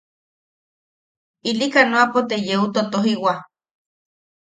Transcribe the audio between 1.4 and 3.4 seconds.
Ili kanoapo te yeu totojiwa.